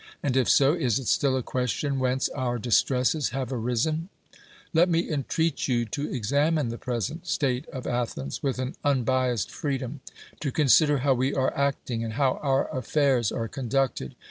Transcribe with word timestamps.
And 0.23 0.35
if 0.35 0.49
so, 0.49 0.73
is 0.73 0.97
it 0.97 1.05
still 1.07 1.37
a 1.37 1.43
question 1.43 1.99
whence 1.99 2.27
our 2.29 2.57
distresses 2.57 3.29
have 3.29 3.53
arisen? 3.53 4.09
Let 4.73 4.89
me 4.89 5.07
entreat 5.07 5.67
you 5.67 5.85
to 5.85 6.09
examine 6.11 6.69
the 6.69 6.79
present 6.79 7.27
state 7.27 7.67
of 7.67 7.85
Athens 7.85 8.41
with 8.41 8.57
an 8.57 8.73
unbiased 8.83 9.51
freedom; 9.51 10.01
to 10.39 10.51
consider 10.51 10.97
how 11.05 11.13
we 11.13 11.35
are 11.35 11.55
acting, 11.55 12.03
and 12.03 12.13
how 12.13 12.39
our 12.41 12.67
affairs 12.75 13.31
are 13.31 13.47
conducted. 13.47 14.15